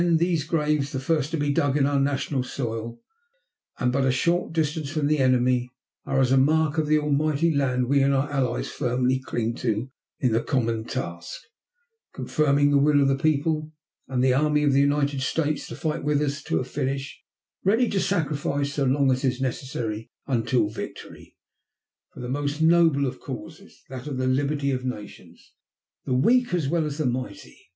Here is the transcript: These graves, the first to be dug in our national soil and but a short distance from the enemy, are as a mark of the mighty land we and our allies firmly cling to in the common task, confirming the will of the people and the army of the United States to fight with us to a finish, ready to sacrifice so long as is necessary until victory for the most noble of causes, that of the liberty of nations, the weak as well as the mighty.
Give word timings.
These 0.15 0.45
graves, 0.45 0.91
the 0.93 0.99
first 0.99 1.29
to 1.29 1.37
be 1.37 1.51
dug 1.53 1.77
in 1.77 1.85
our 1.85 1.99
national 1.99 2.41
soil 2.41 2.99
and 3.77 3.91
but 3.93 4.03
a 4.03 4.11
short 4.11 4.51
distance 4.51 4.89
from 4.89 5.05
the 5.05 5.19
enemy, 5.19 5.69
are 6.07 6.19
as 6.19 6.31
a 6.31 6.37
mark 6.37 6.79
of 6.79 6.87
the 6.87 6.97
mighty 7.01 7.53
land 7.53 7.85
we 7.87 8.01
and 8.01 8.11
our 8.11 8.27
allies 8.31 8.67
firmly 8.67 9.19
cling 9.19 9.53
to 9.57 9.91
in 10.19 10.31
the 10.31 10.41
common 10.41 10.85
task, 10.85 11.43
confirming 12.13 12.71
the 12.71 12.79
will 12.79 12.99
of 12.99 13.09
the 13.09 13.15
people 13.15 13.73
and 14.07 14.23
the 14.23 14.33
army 14.33 14.63
of 14.63 14.73
the 14.73 14.79
United 14.79 15.21
States 15.21 15.67
to 15.67 15.75
fight 15.75 16.03
with 16.03 16.19
us 16.19 16.41
to 16.41 16.57
a 16.57 16.63
finish, 16.63 17.21
ready 17.63 17.87
to 17.87 17.99
sacrifice 17.99 18.73
so 18.73 18.85
long 18.85 19.11
as 19.11 19.23
is 19.23 19.39
necessary 19.39 20.09
until 20.25 20.67
victory 20.67 21.37
for 22.11 22.21
the 22.21 22.27
most 22.27 22.59
noble 22.59 23.05
of 23.05 23.19
causes, 23.19 23.83
that 23.87 24.07
of 24.07 24.17
the 24.17 24.25
liberty 24.25 24.71
of 24.71 24.83
nations, 24.83 25.53
the 26.05 26.13
weak 26.15 26.55
as 26.55 26.67
well 26.67 26.85
as 26.87 26.97
the 26.97 27.05
mighty. 27.05 27.67